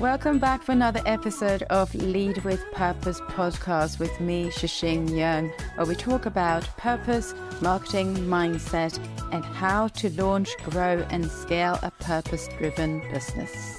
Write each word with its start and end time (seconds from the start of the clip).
Welcome 0.00 0.38
back 0.38 0.62
for 0.62 0.70
another 0.70 1.02
episode 1.06 1.64
of 1.64 1.92
Lead 1.92 2.44
with 2.44 2.64
Purpose 2.70 3.20
podcast 3.22 3.98
with 3.98 4.20
me, 4.20 4.48
Tze 4.48 4.68
Ching 4.68 5.08
Yeung, 5.08 5.50
where 5.74 5.86
we 5.86 5.96
talk 5.96 6.24
about 6.24 6.62
purpose, 6.76 7.34
marketing, 7.60 8.14
mindset, 8.14 8.96
and 9.32 9.44
how 9.44 9.88
to 9.88 10.10
launch, 10.10 10.56
grow, 10.58 11.04
and 11.10 11.28
scale 11.28 11.80
a 11.82 11.90
purpose 11.90 12.46
driven 12.58 13.00
business. 13.10 13.76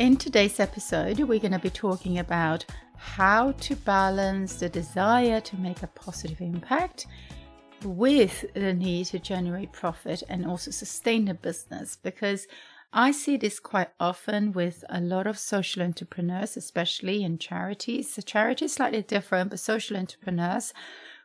In 0.00 0.16
today's 0.16 0.58
episode, 0.58 1.20
we're 1.20 1.38
going 1.38 1.52
to 1.52 1.60
be 1.60 1.70
talking 1.70 2.18
about 2.18 2.64
how 2.96 3.52
to 3.52 3.76
balance 3.76 4.56
the 4.56 4.68
desire 4.68 5.40
to 5.40 5.56
make 5.56 5.84
a 5.84 5.86
positive 5.86 6.40
impact 6.40 7.06
with 7.84 8.44
the 8.54 8.72
need 8.72 9.06
to 9.06 9.18
generate 9.18 9.72
profit 9.72 10.22
and 10.28 10.46
also 10.46 10.70
sustain 10.70 11.28
a 11.28 11.34
business 11.34 11.96
because 11.96 12.46
I 12.92 13.10
see 13.10 13.38
this 13.38 13.58
quite 13.58 13.88
often 13.98 14.52
with 14.52 14.84
a 14.90 15.00
lot 15.00 15.26
of 15.26 15.38
social 15.38 15.82
entrepreneurs, 15.82 16.56
especially 16.56 17.24
in 17.24 17.38
charities. 17.38 18.14
The 18.14 18.22
charity 18.22 18.66
is 18.66 18.74
slightly 18.74 19.02
different, 19.02 19.50
but 19.50 19.60
social 19.60 19.96
entrepreneurs, 19.96 20.74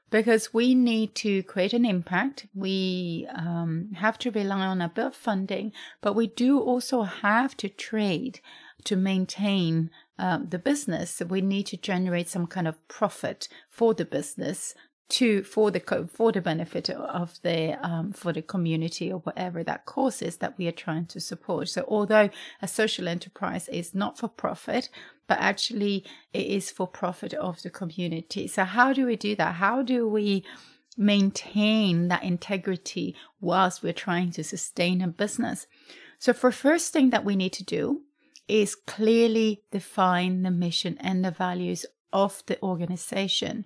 because 0.09 0.53
we 0.53 0.73
need 0.73 1.13
to 1.15 1.43
create 1.43 1.73
an 1.73 1.85
impact. 1.85 2.47
We 2.55 3.27
um, 3.35 3.89
have 3.95 4.17
to 4.19 4.31
rely 4.31 4.65
on 4.65 4.81
a 4.81 4.87
bit 4.87 5.07
of 5.07 5.15
funding, 5.15 5.73
but 6.01 6.15
we 6.15 6.27
do 6.27 6.59
also 6.59 7.01
have 7.01 7.57
to 7.57 7.67
trade 7.67 8.39
to 8.85 8.95
maintain 8.95 9.89
um, 10.17 10.47
the 10.49 10.59
business. 10.59 11.21
We 11.27 11.41
need 11.41 11.65
to 11.67 11.77
generate 11.77 12.29
some 12.29 12.47
kind 12.47 12.67
of 12.67 12.87
profit 12.87 13.49
for 13.69 13.93
the 13.93 14.05
business 14.05 14.73
to 15.09 15.43
for 15.43 15.71
the 15.71 16.09
for 16.11 16.31
the 16.31 16.41
benefit 16.41 16.89
of 16.89 17.39
the 17.41 17.77
um, 17.85 18.11
for 18.11 18.33
the 18.33 18.41
community 18.41 19.11
or 19.11 19.19
whatever 19.19 19.63
that 19.63 19.85
cause 19.85 20.21
is 20.21 20.37
that 20.37 20.57
we 20.57 20.67
are 20.67 20.73
trying 20.73 21.05
to 21.05 21.19
support. 21.19 21.69
So 21.69 21.85
although 21.87 22.29
a 22.61 22.67
social 22.67 23.07
enterprise 23.07 23.69
is 23.69 23.95
not 23.95 24.17
for 24.17 24.27
profit, 24.27 24.89
but 25.27 25.39
actually 25.39 26.03
it 26.33 26.47
is 26.47 26.71
for 26.71 26.87
profit 26.87 27.33
of 27.33 27.61
the 27.61 27.69
community. 27.69 28.47
So 28.47 28.65
how 28.65 28.91
do 28.91 29.05
we 29.05 29.15
do 29.15 29.35
that? 29.35 29.55
How 29.55 29.81
do 29.81 30.07
we 30.07 30.43
maintain 30.97 32.09
that 32.09 32.23
integrity 32.23 33.15
whilst 33.39 33.83
we're 33.83 33.93
trying 33.93 34.31
to 34.31 34.43
sustain 34.43 35.01
a 35.01 35.07
business? 35.07 35.67
So 36.19 36.33
for 36.33 36.51
first 36.51 36.91
thing 36.91 37.11
that 37.11 37.23
we 37.23 37.35
need 37.35 37.53
to 37.53 37.63
do 37.63 38.01
is 38.47 38.75
clearly 38.75 39.63
define 39.71 40.41
the 40.41 40.51
mission 40.51 40.97
and 40.99 41.23
the 41.23 41.31
values 41.31 41.85
of 42.11 42.43
the 42.47 42.61
organization 42.61 43.65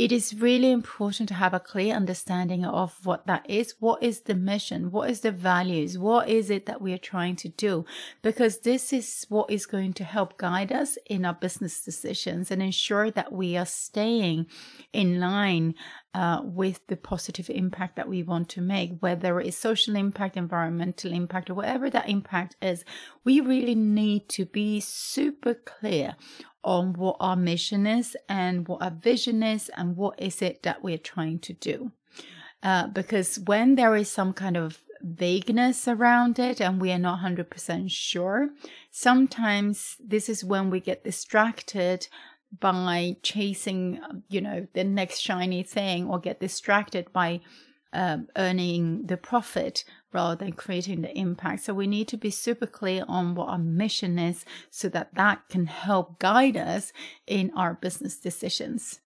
it 0.00 0.12
is 0.12 0.40
really 0.40 0.70
important 0.70 1.28
to 1.28 1.34
have 1.34 1.52
a 1.52 1.60
clear 1.60 1.94
understanding 1.94 2.64
of 2.64 3.04
what 3.04 3.26
that 3.26 3.44
is. 3.50 3.74
What 3.80 4.02
is 4.02 4.22
the 4.22 4.34
mission? 4.34 4.90
What 4.90 5.10
is 5.10 5.20
the 5.20 5.30
values? 5.30 5.98
What 5.98 6.26
is 6.26 6.48
it 6.48 6.64
that 6.64 6.80
we 6.80 6.94
are 6.94 7.04
trying 7.12 7.36
to 7.36 7.50
do? 7.50 7.84
Because 8.22 8.60
this 8.60 8.94
is 8.94 9.26
what 9.28 9.50
is 9.50 9.66
going 9.66 9.92
to 9.92 10.04
help 10.04 10.38
guide 10.38 10.72
us 10.72 10.96
in 11.04 11.26
our 11.26 11.34
business 11.34 11.84
decisions 11.84 12.50
and 12.50 12.62
ensure 12.62 13.10
that 13.10 13.30
we 13.30 13.58
are 13.58 13.66
staying 13.66 14.46
in 14.94 15.20
line 15.20 15.74
uh, 16.14 16.40
with 16.42 16.86
the 16.86 16.96
positive 16.96 17.50
impact 17.50 17.96
that 17.96 18.08
we 18.08 18.22
want 18.22 18.48
to 18.48 18.62
make, 18.62 18.92
whether 19.00 19.38
it's 19.38 19.58
social 19.58 19.96
impact, 19.96 20.34
environmental 20.34 21.12
impact, 21.12 21.50
or 21.50 21.54
whatever 21.54 21.90
that 21.90 22.08
impact 22.08 22.56
is. 22.62 22.84
We 23.22 23.40
really 23.40 23.74
need 23.74 24.30
to 24.30 24.46
be 24.46 24.80
super 24.80 25.52
clear 25.52 26.16
on 26.62 26.92
what 26.94 27.16
our 27.20 27.36
mission 27.36 27.86
is 27.86 28.16
and 28.28 28.68
what 28.68 28.82
our 28.82 28.90
vision 28.90 29.42
is 29.42 29.70
and 29.76 29.96
what 29.96 30.20
is 30.20 30.42
it 30.42 30.62
that 30.62 30.82
we're 30.82 30.98
trying 30.98 31.38
to 31.38 31.52
do. 31.54 31.92
Uh, 32.62 32.86
because 32.88 33.38
when 33.38 33.74
there 33.74 33.96
is 33.96 34.10
some 34.10 34.32
kind 34.32 34.56
of 34.56 34.82
vagueness 35.02 35.88
around 35.88 36.38
it 36.38 36.60
and 36.60 36.80
we 36.80 36.92
are 36.92 36.98
not 36.98 37.20
100% 37.20 37.90
sure, 37.90 38.50
sometimes 38.90 39.96
this 39.98 40.28
is 40.28 40.44
when 40.44 40.68
we 40.68 40.80
get 40.80 41.04
distracted 41.04 42.06
by 42.58 43.16
chasing, 43.22 44.00
you 44.28 44.40
know, 44.40 44.66
the 44.74 44.84
next 44.84 45.20
shiny 45.20 45.62
thing 45.62 46.08
or 46.08 46.18
get 46.18 46.40
distracted 46.40 47.10
by 47.12 47.40
um, 47.92 48.28
earning 48.36 49.06
the 49.06 49.16
profit 49.16 49.84
rather 50.12 50.36
than 50.36 50.52
creating 50.52 51.02
the 51.02 51.16
impact. 51.16 51.64
So 51.64 51.74
we 51.74 51.86
need 51.86 52.08
to 52.08 52.16
be 52.16 52.30
super 52.30 52.66
clear 52.66 53.04
on 53.08 53.34
what 53.34 53.48
our 53.48 53.58
mission 53.58 54.18
is 54.18 54.44
so 54.70 54.88
that 54.88 55.14
that 55.14 55.48
can 55.48 55.66
help 55.66 56.18
guide 56.18 56.56
us 56.56 56.92
in 57.26 57.52
our 57.56 57.74
business 57.74 58.18
decisions. 58.18 59.00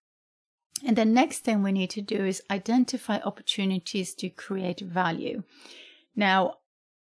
And 0.85 0.97
the 0.97 1.05
next 1.05 1.41
thing 1.41 1.63
we 1.63 1.73
need 1.73 1.91
to 1.91 2.03
do 2.03 2.25
is 2.25 2.43
identify 2.51 3.19
opportunities 3.19 4.15
to 4.15 4.29
create 4.29 4.81
value. 4.81 5.43
Now, 6.17 6.57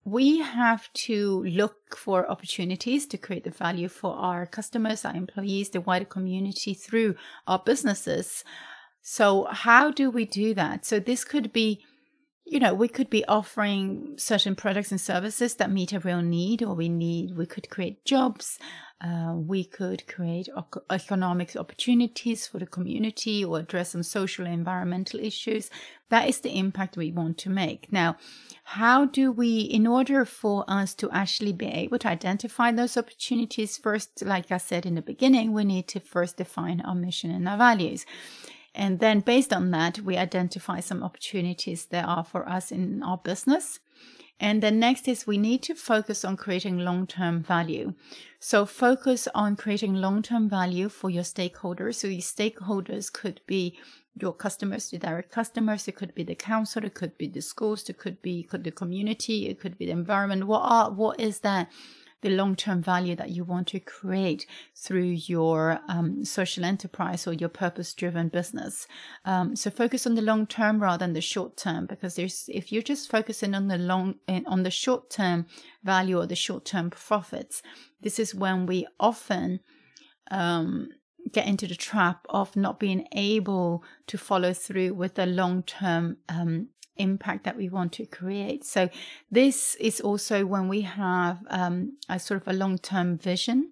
we 0.06 0.40
have 0.40 0.92
to 0.94 1.44
look 1.44 1.96
for 1.96 2.30
opportunities 2.30 3.06
to 3.08 3.18
create 3.18 3.44
the 3.44 3.52
value 3.52 3.90
for 3.90 4.16
our 4.16 4.46
customers, 4.46 5.06
our 5.06 5.16
employees, 5.16 5.70
the 5.70 5.82
wider 5.82 6.06
community 6.06 6.74
through 6.74 7.16
our 7.48 7.60
businesses. 7.60 8.44
So, 9.02 9.46
how 9.52 9.92
do 9.92 10.10
we 10.10 10.26
do 10.26 10.54
that? 10.56 10.86
So, 10.86 11.00
this 11.00 11.24
could 11.24 11.52
be, 11.54 11.84
you 12.46 12.60
know, 12.60 12.74
we 12.74 12.88
could 12.88 13.10
be 13.10 13.24
offering 13.26 14.16
certain 14.18 14.56
products 14.56 14.92
and 14.92 15.00
services 15.00 15.56
that 15.56 15.72
meet 15.72 15.94
a 15.94 16.00
real 16.00 16.22
need, 16.22 16.64
or 16.64 16.74
we 16.74 16.90
need, 16.90 17.38
we 17.38 17.46
could 17.46 17.70
create 17.70 18.04
jobs, 18.06 18.58
uh, 19.02 19.34
we 19.34 19.64
could 19.64 20.06
create 20.08 20.50
economic 20.90 21.56
opportunities 21.56 22.48
for 22.48 22.60
the 22.60 22.66
community 22.66 23.46
or 23.46 23.60
address 23.60 23.92
some 23.92 24.04
social 24.04 24.46
and 24.46 24.54
environmental 24.54 25.20
issues. 25.20 25.70
That 26.10 26.28
is 26.28 26.40
the 26.42 26.58
impact 26.58 26.98
we 26.98 27.12
want 27.12 27.38
to 27.40 27.50
make. 27.50 27.92
Now, 27.94 28.18
how 28.64 29.06
do 29.06 29.32
we, 29.32 29.60
in 29.60 29.88
order 29.88 30.26
for 30.26 30.66
us 30.68 30.94
to 30.96 31.10
actually 31.12 31.54
be 31.54 31.68
able 31.68 32.00
to 32.00 32.10
identify 32.10 32.72
those 32.72 32.98
opportunities 32.98 33.78
first, 33.78 34.26
like 34.26 34.52
I 34.52 34.58
said 34.58 34.86
in 34.86 34.96
the 34.96 35.02
beginning, 35.02 35.54
we 35.54 35.64
need 35.64 35.88
to 35.90 36.00
first 36.00 36.38
define 36.38 36.82
our 36.82 36.96
mission 36.96 37.32
and 37.32 37.48
our 37.48 37.58
values. 37.58 38.06
And 38.80 39.02
then 39.02 39.20
based 39.20 39.52
on 39.52 39.72
that, 39.72 40.00
we 40.00 40.16
identify 40.16 40.80
some 40.80 41.04
opportunities 41.04 41.88
there 41.88 42.06
are 42.06 42.24
for 42.24 42.48
us 42.48 42.72
in 42.72 43.04
our 43.04 43.18
business. 43.18 43.82
And 44.40 44.64
then 44.64 44.80
next 44.80 45.06
is 45.10 45.28
we 45.28 45.38
need 45.38 45.62
to 45.64 45.76
focus 45.76 46.24
on 46.24 46.38
creating 46.38 46.78
long 46.78 47.06
term 47.06 47.44
value. 47.44 47.94
So 48.40 48.66
focus 48.66 49.28
on 49.36 49.58
creating 49.58 49.96
long 49.96 50.22
term 50.22 50.50
value 50.50 50.88
for 50.88 51.10
your 51.10 51.26
stakeholders. 51.26 51.96
So 51.96 52.08
your 52.08 52.22
stakeholders 52.22 53.12
could 53.12 53.42
be 53.48 53.78
your 54.16 54.32
customers, 54.32 54.94
your 54.94 55.02
direct 55.02 55.30
customers. 55.30 55.90
It 55.90 55.98
could 55.98 56.16
be 56.16 56.24
the 56.24 56.36
council. 56.36 56.86
It 56.86 56.94
could 56.94 57.18
be 57.18 57.28
the 57.28 57.42
schools. 57.42 57.90
It 57.90 57.98
could 57.98 58.22
be 58.22 58.44
could 58.44 58.64
the 58.64 58.72
community. 58.72 59.50
It 59.50 59.60
could 59.60 59.78
be 59.78 59.88
the 59.88 59.92
environment. 59.92 60.48
What 60.48 60.62
are, 60.64 60.90
what 60.90 61.20
is 61.20 61.42
that 61.42 61.70
the 62.22 62.30
long 62.30 62.56
term 62.56 62.82
value 62.82 63.16
that 63.16 63.30
you 63.30 63.44
want 63.44 63.68
to 63.68 63.80
create 63.80 64.46
through 64.76 65.02
your 65.28 65.80
um, 65.88 66.26
social 66.26 66.66
enterprise 66.66 67.26
or 67.26 67.34
your 67.34 67.50
purpose 67.50 67.94
driven 67.94 68.28
business. 68.28 68.88
Um, 69.26 69.56
so 69.56 69.70
focus 69.70 70.06
on 70.06 70.16
the 70.16 70.22
long 70.22 70.48
term 70.48 70.82
rather 70.82 71.06
than 71.06 71.14
the 71.14 71.22
short 71.22 71.58
term 71.58 71.86
because 71.86 72.16
there's 72.16 72.50
if 72.50 72.72
you're 72.72 72.82
just 72.82 73.10
focusing 73.10 73.56
on 73.56 73.68
the 73.68 73.78
long 73.78 74.16
on 74.46 74.64
the 74.64 74.72
short 74.72 75.10
term 75.10 75.46
value 75.84 76.20
or 76.20 76.26
the 76.26 76.36
short 76.36 76.66
term 76.66 76.90
profits, 76.90 77.62
this 78.02 78.20
is 78.20 78.36
when 78.36 78.66
we 78.66 78.86
often 79.00 79.60
um, 80.32 80.90
get 81.32 81.48
into 81.48 81.68
the 81.68 81.76
trap 81.76 82.26
of 82.30 82.56
not 82.56 82.80
being 82.80 83.08
able 83.14 83.84
to 84.08 84.18
follow 84.18 84.54
through 84.54 84.94
with 84.94 85.16
the 85.16 85.26
long 85.26 85.64
term 85.64 86.18
um, 86.28 86.70
impact 87.00 87.44
that 87.46 87.58
we 87.58 87.70
want 87.70 87.94
to 87.94 88.06
create. 88.06 88.64
So 88.64 88.90
this 89.32 89.76
is 89.76 90.00
also 90.02 90.46
when 90.46 90.68
we 90.68 90.82
have 90.82 91.40
um, 91.50 91.98
a 92.08 92.20
sort 92.20 92.42
of 92.42 92.48
a 92.48 92.54
long 92.54 92.78
term 92.78 93.18
vision. 93.18 93.72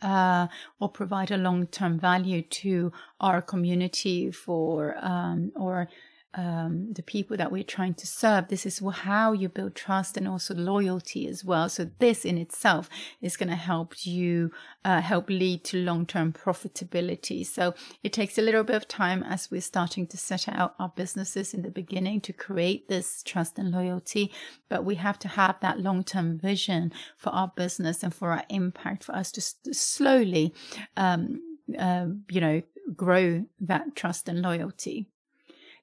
Uh, 0.00 0.48
or 0.80 0.88
provide 0.88 1.30
a 1.30 1.36
long 1.36 1.64
term 1.68 1.96
value 1.96 2.42
to 2.42 2.90
our 3.20 3.40
community 3.40 4.32
for 4.32 4.96
um, 5.00 5.52
or 5.54 5.88
um, 6.34 6.92
the 6.92 7.02
people 7.02 7.36
that 7.36 7.52
we're 7.52 7.62
trying 7.62 7.94
to 7.94 8.06
serve. 8.06 8.48
This 8.48 8.64
is 8.64 8.82
how 8.92 9.32
you 9.32 9.48
build 9.48 9.74
trust 9.74 10.16
and 10.16 10.26
also 10.26 10.54
loyalty 10.54 11.28
as 11.28 11.44
well. 11.44 11.68
So 11.68 11.90
this 11.98 12.24
in 12.24 12.38
itself 12.38 12.88
is 13.20 13.36
going 13.36 13.50
to 13.50 13.56
help 13.56 14.06
you 14.06 14.50
uh, 14.84 15.00
help 15.00 15.28
lead 15.28 15.64
to 15.64 15.76
long-term 15.78 16.32
profitability. 16.32 17.46
So 17.46 17.74
it 18.02 18.12
takes 18.12 18.38
a 18.38 18.42
little 18.42 18.64
bit 18.64 18.76
of 18.76 18.88
time 18.88 19.22
as 19.22 19.50
we're 19.50 19.60
starting 19.60 20.06
to 20.08 20.16
set 20.16 20.48
out 20.48 20.74
our 20.78 20.92
businesses 20.94 21.54
in 21.54 21.62
the 21.62 21.70
beginning 21.70 22.20
to 22.22 22.32
create 22.32 22.88
this 22.88 23.22
trust 23.22 23.58
and 23.58 23.70
loyalty, 23.70 24.32
but 24.68 24.84
we 24.84 24.96
have 24.96 25.18
to 25.20 25.28
have 25.28 25.56
that 25.60 25.80
long-term 25.80 26.38
vision 26.38 26.92
for 27.16 27.30
our 27.30 27.52
business 27.54 28.02
and 28.02 28.14
for 28.14 28.32
our 28.32 28.44
impact 28.48 29.04
for 29.04 29.14
us 29.14 29.30
to 29.32 29.40
slowly, 29.74 30.54
um, 30.96 31.40
uh, 31.78 32.06
you 32.30 32.40
know, 32.40 32.62
grow 32.96 33.44
that 33.60 33.94
trust 33.94 34.28
and 34.28 34.42
loyalty. 34.42 35.06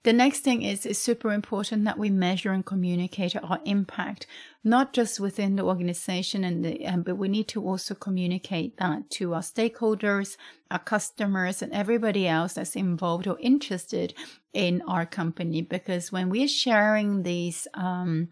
The 0.04 0.14
next 0.14 0.42
thing 0.42 0.62
is 0.62 0.86
it's 0.86 0.98
super 0.98 1.34
important 1.34 1.84
that 1.84 2.00
we 2.00 2.10
measure 2.10 2.52
and 2.52 2.66
communicate 2.66 3.36
our 3.36 3.60
impact, 3.66 4.28
not 4.64 4.94
just 4.94 5.20
within 5.20 5.58
the 5.58 5.64
organization 5.64 6.46
and 6.46 6.64
the, 6.64 6.86
um, 6.86 7.02
but 7.02 7.18
we 7.18 7.28
need 7.28 7.50
to 7.50 7.62
also 7.62 7.96
communicate 7.96 8.78
that 8.78 9.10
to 9.12 9.34
our 9.34 9.42
stakeholders, 9.42 10.38
our 10.72 10.80
customers, 10.80 11.62
and 11.62 11.74
everybody 11.74 12.28
else 12.28 12.54
that's 12.54 12.78
involved 12.78 13.28
or 13.28 13.38
interested 13.42 14.14
in 14.54 14.82
our 14.88 15.06
company. 15.06 15.62
Because 15.62 16.14
when 16.14 16.30
we're 16.30 16.48
sharing 16.48 17.24
these 17.24 17.68
um, 17.74 18.30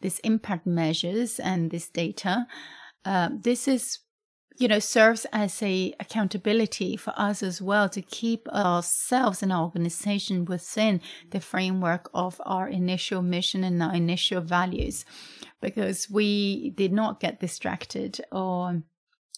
these 0.00 0.20
impact 0.20 0.66
measures 0.66 1.38
and 1.38 1.70
this 1.70 1.90
data, 1.90 2.46
uh, 3.04 3.28
this 3.42 3.68
is 3.68 3.98
you 4.60 4.68
know 4.68 4.78
serves 4.78 5.26
as 5.32 5.62
a 5.62 5.94
accountability 5.98 6.94
for 6.94 7.14
us 7.16 7.42
as 7.42 7.62
well 7.62 7.88
to 7.88 8.02
keep 8.02 8.46
ourselves 8.48 9.42
and 9.42 9.52
our 9.52 9.64
organization 9.64 10.44
within 10.44 11.00
the 11.30 11.40
framework 11.40 12.10
of 12.12 12.40
our 12.44 12.68
initial 12.68 13.22
mission 13.22 13.64
and 13.64 13.82
our 13.82 13.94
initial 13.94 14.42
values. 14.42 15.04
Because 15.62 16.10
we 16.10 16.70
did 16.70 16.92
not 16.92 17.20
get 17.20 17.40
distracted 17.40 18.20
or 18.30 18.82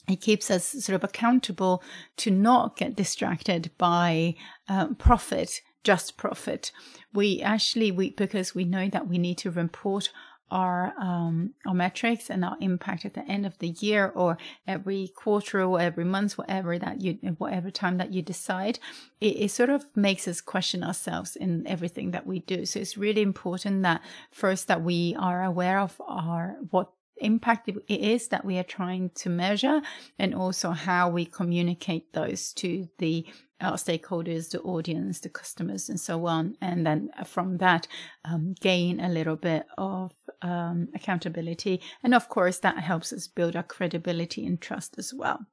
it 0.08 0.20
keeps 0.20 0.50
us 0.50 0.64
sort 0.64 0.96
of 0.96 1.04
accountable 1.04 1.82
to 2.16 2.30
not 2.30 2.76
get 2.76 2.96
distracted 2.96 3.70
by 3.78 4.34
um, 4.68 4.96
profit 4.96 5.60
just 5.84 6.16
profit. 6.16 6.70
We 7.12 7.40
actually 7.42 7.90
we 7.90 8.10
because 8.10 8.54
we 8.54 8.64
know 8.64 8.88
that 8.88 9.08
we 9.08 9.18
need 9.18 9.38
to 9.38 9.50
report 9.50 10.10
our 10.52 10.93
um, 11.00 11.54
our 11.66 11.75
metrics 11.75 12.31
and 12.31 12.44
our 12.44 12.56
impact 12.60 13.04
at 13.04 13.14
the 13.14 13.26
end 13.26 13.46
of 13.46 13.58
the 13.58 13.70
year 13.81 14.12
or 14.14 14.37
every 14.66 15.08
quarter 15.16 15.62
or 15.62 15.81
every 15.81 16.04
month, 16.04 16.37
whatever 16.38 16.78
that 16.78 17.00
you 17.00 17.14
whatever 17.38 17.70
time 17.70 17.96
that 17.96 18.12
you 18.12 18.22
decide, 18.22 18.78
it, 19.20 19.34
it 19.44 19.50
sort 19.50 19.70
of 19.70 19.87
makes 19.96 20.28
us 20.28 20.40
question 20.40 20.84
ourselves 20.84 21.34
in 21.34 21.66
everything 21.66 22.10
that 22.12 22.26
we 22.26 22.40
do. 22.40 22.66
So 22.66 22.78
it's 22.81 22.99
really 22.99 23.22
important 23.22 23.82
that 23.82 24.02
first 24.31 24.69
that 24.69 24.82
we 24.82 25.16
are 25.19 25.43
aware 25.43 25.81
of 25.81 26.00
our 26.06 26.56
what 26.70 26.90
impact 27.16 27.69
it 27.69 27.82
is 27.88 28.28
that 28.28 28.44
we 28.44 28.58
are 28.58 28.64
trying 28.64 29.10
to 29.10 29.31
measure 29.31 29.81
and 30.19 30.34
also 30.34 30.70
how 30.70 31.08
we 31.08 31.25
communicate 31.25 32.12
those 32.12 32.52
to 32.52 32.88
the 32.99 33.25
our 33.62 33.76
stakeholders, 33.76 34.50
the 34.50 34.61
audience, 34.61 35.20
the 35.20 35.29
customers, 35.29 35.88
and 35.88 35.99
so 35.99 36.26
on. 36.26 36.56
And 36.61 36.87
then 36.87 37.11
from 37.25 37.59
that, 37.59 37.87
um, 38.25 38.55
gain 38.61 39.00
a 39.00 39.09
little 39.09 39.37
bit 39.37 39.67
of 39.79 40.12
um, 40.43 40.88
accountability. 40.94 41.81
And 42.03 42.14
of 42.14 42.29
course, 42.29 42.59
that 42.59 42.79
helps 42.79 43.12
us 43.12 43.29
build 43.29 43.56
our 43.56 43.62
credibility 43.62 44.44
and 44.44 44.61
trust 44.61 44.99
as 44.99 45.14
well. 45.14 45.47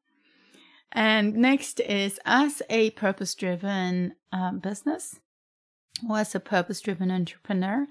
And 0.92 1.36
next 1.36 1.80
is 1.80 2.20
as 2.26 2.62
a 2.70 2.90
purpose 2.92 3.36
driven 3.36 4.16
um, 4.32 4.60
business 4.60 5.20
or 6.10 6.18
as 6.18 6.34
a 6.34 6.40
purpose 6.40 6.82
driven 6.82 7.12
entrepreneur, 7.12 7.86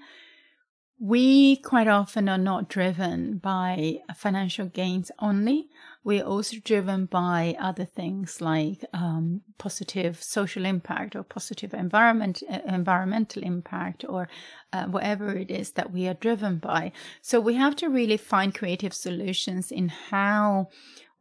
we 0.99 1.55
quite 1.55 1.87
often 1.87 2.27
are 2.27 2.37
not 2.37 2.67
driven 2.67 3.37
by 3.37 3.99
financial 4.15 4.65
gains 4.65 5.11
only. 5.19 5.69
We're 6.03 6.25
also 6.25 6.57
driven 6.63 7.05
by 7.05 7.55
other 7.59 7.85
things 7.85 8.41
like 8.41 8.83
um, 8.93 9.41
positive 9.57 10.21
social 10.21 10.65
impact 10.65 11.15
or 11.15 11.23
positive 11.23 11.73
environment, 11.73 12.43
uh, 12.49 12.59
environmental 12.67 13.43
impact, 13.43 14.03
or 14.09 14.27
uh, 14.73 14.85
whatever 14.85 15.31
it 15.37 15.49
is 15.49 15.71
that 15.71 15.91
we 15.91 16.05
are 16.07 16.13
driven 16.15 16.57
by. 16.57 16.91
So 17.21 17.39
we 17.39 17.53
have 17.53 17.77
to 17.77 17.87
really 17.87 18.17
find 18.17 18.53
creative 18.53 18.93
solutions 18.93 19.71
in 19.71 19.87
how 19.87 20.67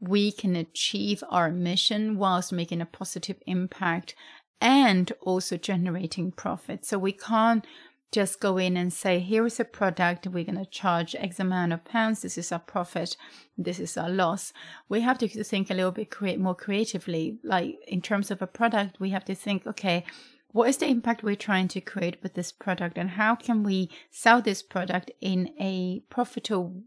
we 0.00 0.32
can 0.32 0.56
achieve 0.56 1.22
our 1.28 1.50
mission 1.50 2.19
whilst 2.19 2.52
making 2.52 2.80
a 2.80 2.86
positive 2.86 3.36
impact 3.46 4.16
and 4.60 5.12
also 5.20 5.56
generating 5.56 6.32
profit. 6.32 6.84
So 6.84 6.98
we 6.98 7.12
can't 7.12 7.64
just 8.10 8.40
go 8.40 8.56
in 8.56 8.76
and 8.76 8.93
say, 8.93 9.19
here 9.19 9.44
is 9.44 9.60
a 9.60 9.64
product, 9.64 10.26
we're 10.26 10.44
going 10.44 10.58
to 10.58 10.64
charge 10.64 11.14
X 11.14 11.38
amount 11.38 11.72
of 11.72 11.84
pounds, 11.84 12.22
this 12.22 12.38
is 12.38 12.50
our 12.50 12.58
profit, 12.58 13.16
this 13.56 13.78
is 13.78 13.96
our 13.96 14.08
loss. 14.08 14.52
We 14.88 15.02
have 15.02 15.19
to 15.19 15.28
think 15.28 15.70
a 15.70 15.75
little 15.75 15.93
bit 15.93 16.10
create 16.10 16.40
more 16.40 16.55
creatively. 16.55 17.38
Like 17.44 17.76
in 17.87 18.00
terms 18.00 18.31
of 18.31 18.40
a 18.40 18.46
product, 18.46 18.99
we 18.99 19.10
have 19.10 19.25
to 19.26 19.34
think, 19.34 19.66
okay, 19.66 20.05
what 20.52 20.69
is 20.69 20.78
the 20.78 20.87
impact 20.87 21.22
we're 21.22 21.37
trying 21.37 21.69
to 21.69 21.81
create 21.81 22.22
with 22.22 22.34
this 22.34 22.52
product 22.52 22.96
and 22.96 23.10
how 23.10 23.34
can 23.34 23.62
we 23.62 23.90
sell 24.11 24.40
this 24.40 24.62
product 24.62 25.11
in 25.20 25.50
a 25.61 26.02
profitable 26.08 26.82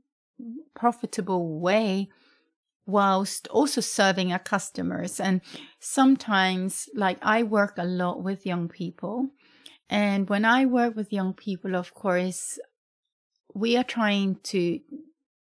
profitable 0.73 1.59
way 1.59 2.09
whilst 2.87 3.47
also 3.49 3.79
serving 3.79 4.33
our 4.33 4.39
customers 4.39 5.19
and 5.19 5.39
sometimes 5.79 6.89
like 6.95 7.19
i 7.21 7.43
work 7.43 7.75
a 7.77 7.85
lot 7.85 8.23
with 8.23 8.45
young 8.45 8.67
people 8.67 9.29
and 9.91 10.29
when 10.29 10.45
I 10.45 10.65
work 10.65 10.95
with 10.95 11.11
young 11.11 11.33
people, 11.33 11.75
of 11.75 11.93
course, 11.93 12.57
we 13.53 13.75
are 13.75 13.83
trying 13.83 14.37
to 14.43 14.79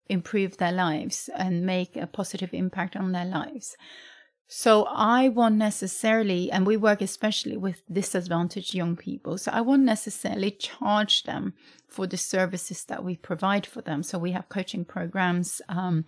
improve 0.09 0.57
their 0.57 0.71
lives 0.71 1.30
and 1.35 1.65
make 1.65 1.95
a 1.95 2.07
positive 2.07 2.50
impact 2.51 2.95
on 2.95 3.12
their 3.12 3.25
lives. 3.25 3.77
So 4.47 4.85
I 4.89 5.30
won't 5.30 5.56
necessarily, 5.56 6.51
and 6.51 6.65
we 6.65 6.77
work 6.77 7.01
especially 7.01 7.57
with 7.57 7.83
disadvantaged 7.91 8.74
young 8.74 8.95
people. 8.95 9.38
So 9.38 9.51
I 9.51 9.62
won't 9.62 9.83
necessarily 9.83 10.50
charge 10.51 11.24
them 11.24 11.53
for 11.88 12.07
the 12.07 12.18
services 12.18 12.83
that 12.85 13.03
we 13.03 13.15
provide 13.15 13.68
for 13.68 13.81
them. 13.81 14.01
So 14.01 14.18
we 14.18 14.31
have 14.31 14.50
coaching 14.50 14.83
programs, 14.83 15.62
um, 15.69 16.06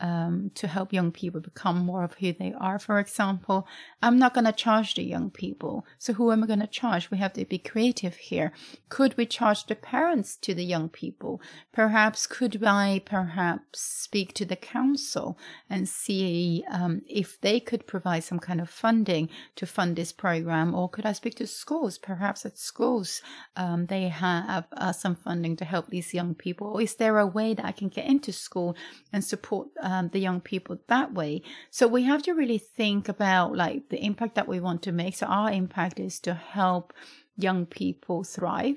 um, 0.00 0.50
to 0.54 0.66
help 0.66 0.92
young 0.92 1.12
people 1.12 1.40
become 1.40 1.78
more 1.78 2.04
of 2.04 2.14
who 2.14 2.32
they 2.32 2.52
are, 2.58 2.78
for 2.78 2.98
example. 2.98 3.66
I'm 4.02 4.18
not 4.18 4.34
going 4.34 4.44
to 4.44 4.52
charge 4.52 4.94
the 4.94 5.04
young 5.04 5.30
people. 5.30 5.86
So 5.98 6.12
who 6.12 6.32
am 6.32 6.42
I 6.42 6.46
going 6.46 6.60
to 6.60 6.66
charge? 6.66 7.10
We 7.10 7.18
have 7.18 7.32
to 7.34 7.44
be 7.44 7.58
creative 7.58 8.16
here. 8.16 8.52
Could 8.88 9.16
we 9.16 9.26
charge 9.26 9.66
the 9.66 9.74
parents 9.74 10.36
to 10.36 10.54
the 10.54 10.64
young 10.64 10.88
people? 10.88 11.40
Perhaps 11.72 12.26
could 12.26 12.62
I 12.64 13.02
perhaps 13.04 13.80
speak 13.80 14.34
to 14.34 14.44
the 14.44 14.56
council 14.56 15.38
and 15.70 15.88
see 15.88 16.64
um, 16.70 17.02
if 17.08 17.40
they 17.40 17.60
could 17.60 17.86
provide 17.86 18.24
some 18.24 18.38
kind 18.38 18.60
of 18.60 18.70
funding 18.70 19.28
to 19.56 19.66
fund 19.66 19.96
this 19.96 20.12
program? 20.12 20.74
Or 20.74 20.88
could 20.88 21.06
I 21.06 21.12
speak 21.12 21.36
to 21.36 21.46
schools? 21.46 21.98
Perhaps 21.98 22.44
at 22.44 22.58
schools 22.58 23.22
um, 23.56 23.86
they 23.86 24.08
have 24.08 24.66
uh, 24.76 24.92
some 24.92 25.14
funding 25.14 25.56
to 25.56 25.64
help 25.64 25.88
these 25.88 26.12
young 26.12 26.34
people. 26.34 26.68
Or 26.68 26.82
is 26.82 26.96
there 26.96 27.18
a 27.18 27.26
way 27.26 27.54
that 27.54 27.64
I 27.64 27.72
can 27.72 27.88
get 27.88 28.06
into 28.06 28.32
school 28.32 28.76
and 29.12 29.24
support 29.24 29.68
um, 29.84 30.08
the 30.08 30.18
young 30.18 30.40
people 30.40 30.78
that 30.88 31.14
way. 31.14 31.42
So 31.70 31.86
we 31.86 32.02
have 32.02 32.22
to 32.24 32.32
really 32.32 32.58
think 32.58 33.08
about 33.08 33.56
like 33.56 33.88
the 33.90 34.04
impact 34.04 34.34
that 34.34 34.48
we 34.48 34.58
want 34.58 34.82
to 34.82 34.92
make. 34.92 35.14
So 35.16 35.26
our 35.26 35.50
impact 35.50 36.00
is 36.00 36.18
to 36.20 36.34
help 36.34 36.92
young 37.36 37.66
people 37.66 38.24
thrive 38.24 38.76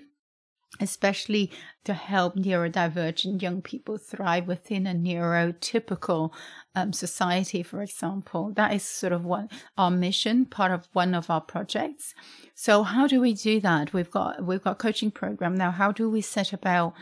especially 0.80 1.52
to 1.86 1.94
help 1.94 2.36
neurodivergent 2.36 3.42
young 3.42 3.62
people 3.62 3.98
thrive 3.98 4.48
within 4.48 4.86
a 4.86 4.94
neurotypical 4.94 6.32
um, 6.76 6.94
society, 6.94 7.64
for 7.64 7.82
example. 7.82 8.52
That 8.56 8.74
is 8.74 8.84
sort 8.84 9.14
of 9.14 9.24
what 9.24 9.52
our 9.78 9.90
mission, 9.90 10.46
part 10.46 10.72
of 10.72 10.88
one 10.94 11.16
of 11.16 11.30
our 11.30 11.42
projects. 11.42 12.14
So 12.54 12.84
how 12.84 13.08
do 13.08 13.22
we 13.22 13.34
do 13.34 13.60
that? 13.62 13.94
We've 13.94 14.12
got 14.12 14.44
we've 14.44 14.64
got 14.64 14.78
coaching 14.78 15.12
program 15.12 15.56
now. 15.56 15.72
How 15.72 15.92
do 15.92 16.10
we 16.10 16.22
set 16.22 16.54
about 16.54 16.94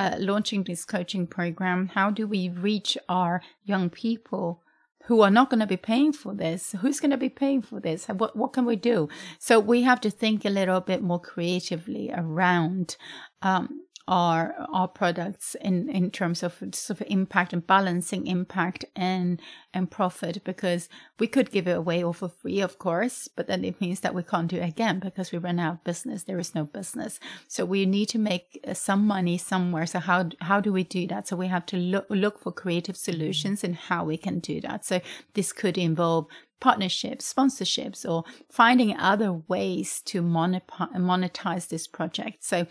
uh, 0.00 0.16
launching 0.18 0.64
this 0.64 0.84
coaching 0.84 1.26
program? 1.26 1.88
How 1.88 2.10
do 2.10 2.26
we 2.26 2.48
reach 2.48 2.96
our 3.08 3.42
young 3.64 3.90
people 3.90 4.62
who 5.04 5.20
are 5.20 5.30
not 5.30 5.50
going 5.50 5.60
to 5.60 5.66
be 5.66 5.76
paying 5.76 6.12
for 6.12 6.34
this? 6.34 6.74
Who's 6.80 7.00
going 7.00 7.10
to 7.10 7.18
be 7.18 7.28
paying 7.28 7.60
for 7.60 7.80
this? 7.80 8.06
What 8.06 8.34
what 8.34 8.54
can 8.54 8.64
we 8.64 8.76
do? 8.76 9.08
So 9.38 9.60
we 9.60 9.82
have 9.82 10.00
to 10.00 10.10
think 10.10 10.44
a 10.44 10.50
little 10.50 10.80
bit 10.80 11.02
more 11.02 11.20
creatively 11.20 12.10
around 12.14 12.96
um, 13.42 13.82
our 14.08 14.54
our 14.72 14.88
products 14.88 15.54
in 15.60 15.88
in 15.88 16.10
terms 16.10 16.42
of 16.42 16.54
sort 16.72 17.00
of 17.00 17.06
impact 17.08 17.52
and 17.52 17.66
balancing 17.66 18.26
impact 18.26 18.84
and 18.96 19.40
and 19.72 19.90
profit 19.90 20.42
because 20.44 20.88
we 21.18 21.26
could 21.26 21.50
give 21.50 21.68
it 21.68 21.76
away 21.76 22.02
all 22.02 22.12
for 22.12 22.28
free 22.28 22.60
of 22.60 22.78
course 22.78 23.28
but 23.36 23.46
then 23.46 23.64
it 23.64 23.80
means 23.80 24.00
that 24.00 24.14
we 24.14 24.22
can't 24.22 24.48
do 24.48 24.56
it 24.56 24.68
again 24.68 24.98
because 24.98 25.32
we 25.32 25.38
run 25.38 25.58
out 25.58 25.74
of 25.74 25.84
business. 25.84 26.24
There 26.24 26.38
is 26.38 26.54
no 26.54 26.64
business. 26.64 27.20
So 27.48 27.64
we 27.64 27.86
need 27.86 28.06
to 28.06 28.18
make 28.18 28.60
uh, 28.66 28.74
some 28.74 29.06
money 29.06 29.38
somewhere. 29.38 29.86
So 29.86 29.98
how 29.98 30.30
how 30.40 30.60
do 30.60 30.72
we 30.72 30.84
do 30.84 31.06
that? 31.08 31.28
So 31.28 31.36
we 31.36 31.48
have 31.48 31.66
to 31.66 31.76
look 31.76 32.06
look 32.10 32.38
for 32.38 32.52
creative 32.52 32.96
solutions 32.96 33.64
and 33.64 33.74
how 33.76 34.04
we 34.04 34.16
can 34.16 34.38
do 34.38 34.60
that. 34.62 34.84
So 34.84 35.00
this 35.34 35.52
could 35.52 35.78
involve 35.78 36.26
partnerships, 36.60 37.32
sponsorships, 37.32 38.08
or 38.08 38.24
finding 38.50 38.96
other 38.96 39.32
ways 39.32 40.02
to 40.02 40.22
monetize 40.22 41.68
this 41.68 41.86
project. 41.86 42.44
So 42.44 42.66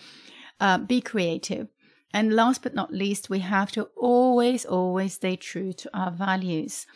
uh, 0.60 0.78
be 0.78 1.02
creative. 1.02 1.68
And 2.14 2.34
last 2.34 2.64
but 2.64 2.74
not 2.74 2.94
least, 2.94 3.30
we 3.30 3.40
have 3.40 3.72
to 3.74 3.84
always, 3.96 4.66
always 4.66 5.14
stay 5.14 5.36
true 5.36 5.74
to 5.74 5.90
our 5.94 6.12
values. 6.12 6.88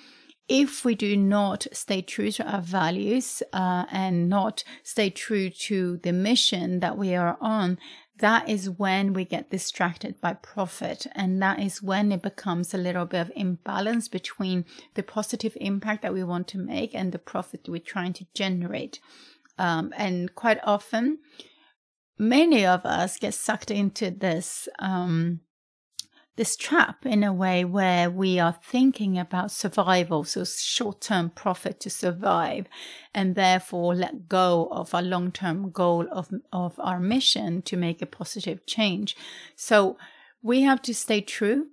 If 0.49 0.83
we 0.83 0.95
do 0.95 1.15
not 1.15 1.67
stay 1.71 2.01
true 2.01 2.31
to 2.31 2.43
our 2.43 2.61
values 2.61 3.41
uh, 3.53 3.85
and 3.91 4.27
not 4.27 4.63
stay 4.81 5.09
true 5.09 5.49
to 5.49 5.97
the 5.97 6.11
mission 6.11 6.79
that 6.81 6.97
we 6.97 7.15
are 7.15 7.37
on, 7.39 7.77
that 8.17 8.49
is 8.49 8.69
when 8.69 9.13
we 9.13 9.25
get 9.25 9.49
distracted 9.49 10.19
by 10.19 10.33
profit. 10.33 11.07
And 11.13 11.41
that 11.41 11.59
is 11.59 11.81
when 11.81 12.11
it 12.11 12.21
becomes 12.21 12.73
a 12.73 12.77
little 12.77 13.05
bit 13.05 13.21
of 13.21 13.31
imbalance 13.35 14.07
between 14.07 14.65
the 14.95 15.03
positive 15.03 15.55
impact 15.61 16.01
that 16.01 16.13
we 16.13 16.23
want 16.23 16.47
to 16.49 16.57
make 16.57 16.93
and 16.93 17.11
the 17.11 17.19
profit 17.19 17.67
we're 17.67 17.79
trying 17.79 18.13
to 18.13 18.25
generate. 18.33 18.99
Um, 19.57 19.93
and 19.95 20.33
quite 20.35 20.59
often, 20.63 21.19
many 22.17 22.65
of 22.65 22.85
us 22.85 23.17
get 23.17 23.33
sucked 23.33 23.71
into 23.71 24.11
this 24.11 24.67
um, 24.79 25.41
this 26.35 26.55
trap 26.55 27.05
in 27.05 27.23
a 27.23 27.31
way 27.31 27.63
where 27.63 28.09
we 28.09 28.39
are 28.39 28.57
thinking 28.63 29.19
about 29.19 29.51
survival, 29.51 30.23
so 30.23 30.43
short 30.43 30.99
term 30.99 31.29
profit 31.29 31.79
to 31.81 31.89
survive, 31.89 32.65
and 33.13 33.35
therefore 33.35 33.93
let 33.93 34.27
go 34.27 34.67
of 34.71 34.95
our 34.95 35.01
long 35.03 35.31
term 35.31 35.69
goal 35.69 36.07
of, 36.11 36.29
of 36.51 36.79
our 36.79 36.99
mission 36.99 37.61
to 37.61 37.77
make 37.77 38.01
a 38.01 38.07
positive 38.07 38.65
change. 38.65 39.15
So 39.55 39.97
we 40.41 40.63
have 40.63 40.81
to 40.83 40.93
stay 40.93 41.21
true 41.21 41.67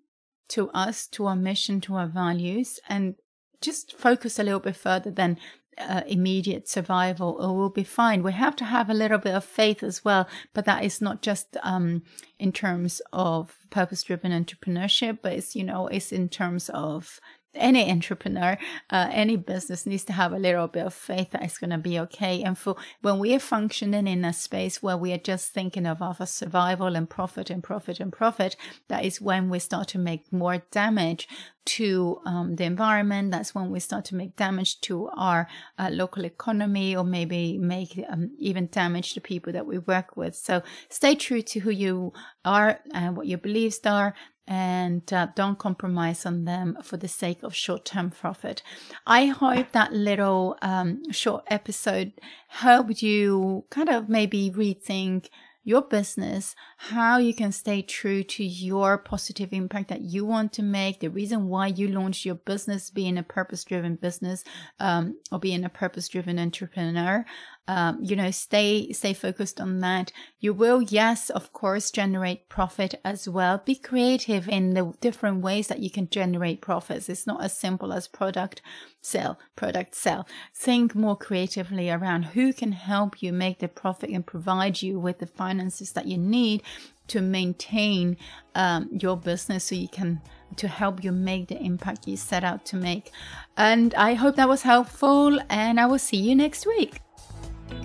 to 0.49 0.69
us, 0.71 1.07
to 1.07 1.27
our 1.27 1.37
mission, 1.37 1.81
to 1.83 1.95
our 1.95 2.07
values, 2.07 2.81
and 2.87 3.15
just 3.63 3.97
focus 3.97 4.39
a 4.39 4.43
little 4.43 4.61
bit 4.61 4.77
further 4.77 5.11
than 5.11 5.39
uh, 5.79 6.03
immediate 6.07 6.69
survival 6.69 7.37
or 7.41 7.57
we'll 7.57 7.69
be 7.69 7.85
fine. 7.85 8.23
We 8.23 8.33
have 8.33 8.57
to 8.57 8.65
have 8.65 8.91
a 8.91 8.95
little 8.95 9.19
bit 9.19 9.35
of 9.35 9.45
faith 9.45 9.83
as 9.83 10.05
well, 10.05 10.29
but 10.53 10.65
that 10.65 10.85
is 10.85 11.01
not 11.01 11.23
just 11.23 11.57
um, 11.63 12.03
in 12.39 12.53
terms 12.53 13.01
of 13.13 13.57
purpose 13.71 14.03
driven 14.03 14.33
entrepreneurship, 14.33 15.19
but 15.23 15.33
it's, 15.33 15.57
you 15.57 15.65
know, 15.65 15.87
it's 15.87 16.13
in 16.13 16.29
terms 16.29 16.69
of 16.71 17.21
any 17.55 17.91
entrepreneur, 17.91 18.57
uh, 18.91 19.09
any 19.11 19.37
business 19.37 19.87
needs 19.87 20.05
to 20.05 20.13
have 20.13 20.33
a 20.33 20.39
little 20.39 20.69
bit 20.69 20.87
of 20.87 20.95
faith 20.95 21.31
that 21.31 21.43
it's 21.43 21.59
going 21.59 21.71
to 21.71 21.79
be 21.79 21.99
okay. 21.99 22.43
And 22.43 22.57
for 22.57 22.77
when 23.01 23.19
we 23.19 23.35
are 23.35 23.41
functioning 23.41 24.07
in 24.07 24.25
a 24.25 24.33
space 24.33 24.83
where 24.83 24.97
we 24.97 25.13
are 25.13 25.19
just 25.19 25.53
thinking 25.53 25.87
of 25.87 26.01
our 26.01 26.15
survival 26.27 26.95
and 26.95 27.09
profit 27.09 27.51
and 27.51 27.63
profit 27.63 28.01
and 28.01 28.13
profit, 28.13 28.57
that 28.89 29.05
is 29.05 29.21
when 29.21 29.51
we 29.51 29.59
start 29.59 29.89
to 29.89 29.99
make 29.99 30.33
more 30.33 30.63
damage 30.71 31.29
to 31.67 32.21
um, 32.25 32.57
the 32.57 32.65
environment. 32.65 33.31
That's 33.31 33.55
when 33.55 33.71
we 33.71 33.81
start 33.81 34.05
to 34.07 34.17
make 34.17 34.37
damage 34.37 34.81
to 34.83 35.09
our 35.09 35.49
uh, 35.79 35.91
local 35.93 36.25
economy 36.25 36.97
or 36.97 37.05
maybe 37.05 37.59
make 37.59 38.03
um, 38.09 38.31
even 38.39 38.69
damage 38.69 39.15
to 39.15 39.21
people 39.21 39.53
that 39.53 39.67
we 39.67 39.79
work 39.79 40.17
with. 40.17 40.37
So 40.37 40.63
stay 40.89 41.15
true 41.15 41.43
to 41.43 41.61
who 41.61 41.71
you 41.71 42.13
are 42.45 42.81
and 42.93 43.17
what 43.17 43.27
your 43.27 43.39
beliefs 43.39 43.81
are 43.85 44.15
and 44.51 45.13
uh, 45.13 45.29
don't 45.37 45.61
compromise 45.61 46.27
on 46.27 46.45
them 46.45 46.77
for 46.83 46.97
the 46.97 47.07
sake 47.07 47.45
of 47.45 47.55
short 47.55 47.85
term 47.85 48.11
profit. 48.11 48.63
I 49.07 49.27
hope 49.27 49.71
that 49.71 49.93
little 49.93 50.59
um, 50.61 51.11
short 51.13 51.45
episode 51.47 52.13
helped 52.49 53.01
you 53.01 53.65
kind 53.71 53.89
of 53.89 54.09
maybe 54.09 54.51
rethink 54.51 55.29
your 55.63 55.83
business, 55.83 56.57
how 56.79 57.19
you 57.19 57.35
can 57.35 57.53
stay 57.53 57.83
true 57.83 58.23
to 58.25 58.43
your 58.43 58.99
positive 58.99 59.53
impact 59.53 59.89
that 59.89 60.01
you 60.01 60.25
want 60.25 60.53
to 60.55 60.63
make, 60.63 60.99
the 60.99 61.09
reason 61.09 61.49
why 61.49 61.67
you 61.67 61.87
launched 61.87 62.25
your 62.25 62.35
business, 62.35 62.91
being 62.91 63.19
a 63.19 63.23
purpose 63.23 63.63
driven 63.63 63.95
business 63.95 64.43
um, 64.81 65.17
or 65.31 65.39
being 65.39 65.65
a 65.65 65.69
purpose 65.69 66.09
driven 66.09 66.39
entrepreneur 66.39 67.25
um, 67.71 67.99
you 68.03 68.17
know 68.17 68.33
stay 68.33 68.91
stay 68.91 69.15
focused 69.15 69.61
on 69.61 69.79
that. 69.79 70.11
You 70.41 70.53
will 70.53 70.83
yes 70.83 71.31
of 71.31 71.53
course 71.53 71.93
generate 71.93 72.49
profit 72.49 72.97
as 73.05 73.29
well. 73.29 73.63
Be 73.65 73.77
creative 73.77 74.49
in 74.49 74.75
the 74.75 74.93
different 75.01 75.43
ways 75.43 75.69
that 75.69 75.79
you 75.79 75.89
can 75.89 76.09
generate 76.11 76.61
profits. 76.61 77.09
It's 77.09 77.29
not 77.29 77.45
as 77.45 77.57
simple 77.57 77.93
as 77.93 78.09
product 78.09 78.61
sell 79.01 79.39
product 79.55 79.95
sell. 79.95 80.27
Think 80.53 80.97
more 80.97 81.17
creatively 81.17 81.91
around 81.91 82.25
who 82.25 82.53
can 82.53 82.73
help 82.73 83.23
you 83.23 83.33
make 83.33 83.61
the 83.61 83.69
profit 83.69 84.11
and 84.11 84.27
provide 84.27 84.83
you 84.83 84.99
with 84.99 85.21
the 85.21 85.27
finances 85.27 85.93
that 85.93 86.07
you 86.07 86.19
need 86.19 86.65
to 87.07 87.21
maintain 87.21 88.17
um, 88.57 88.89
your 88.91 89.17
business 89.17 89.65
so 89.65 89.77
you 89.77 89.89
can 89.89 90.21
to 90.57 90.67
help 90.67 91.05
you 91.05 91.13
make 91.13 91.47
the 91.47 91.63
impact 91.63 92.09
you 92.09 92.17
set 92.17 92.43
out 92.43 92.65
to 92.65 92.77
make. 92.77 93.13
And 93.57 93.95
i 93.95 94.15
hope 94.15 94.35
that 94.37 94.49
was 94.49 94.63
helpful 94.63 95.39
and 95.49 95.79
i 95.79 95.87
will 95.87 96.01
see 96.01 96.17
you 96.17 96.35
next 96.35 96.67
week 96.67 97.01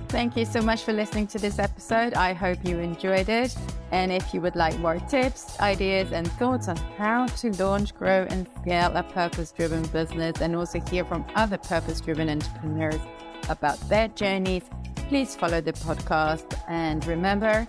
Thank 0.08 0.38
you 0.38 0.46
so 0.46 0.62
much 0.62 0.84
for 0.84 0.94
listening 0.94 1.28
to 1.28 1.40
this 1.40 1.60
episode. 1.60 2.14
I 2.14 2.34
hope 2.34 2.60
you 2.64 2.80
enjoyed 2.80 3.28
it. 3.28 3.56
And 3.92 4.12
if 4.12 4.34
you 4.34 4.42
would 4.42 4.56
like 4.56 4.78
more 4.80 5.00
tips, 5.00 5.60
ideas, 5.60 6.12
and 6.12 6.32
thoughts 6.34 6.68
on 6.68 6.78
how 6.98 7.28
to 7.28 7.52
launch, 7.64 7.94
grow, 7.96 8.26
and 8.30 8.48
scale 8.62 8.92
a 8.96 9.04
purpose 9.04 9.52
driven 9.52 9.84
business, 9.88 10.42
and 10.42 10.56
also 10.56 10.80
hear 10.80 11.04
from 11.06 11.26
other 11.36 11.58
purpose 11.58 12.02
driven 12.02 12.30
entrepreneurs 12.30 13.02
about 13.50 13.80
their 13.90 14.08
journeys, 14.10 14.64
please 15.10 15.36
follow 15.36 15.62
the 15.62 15.74
podcast. 15.74 16.60
And 16.68 17.06
remember, 17.06 17.68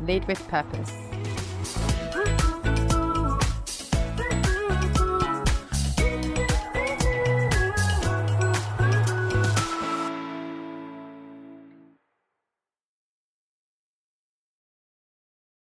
lead 0.00 0.26
with 0.26 0.46
purpose. 0.48 1.03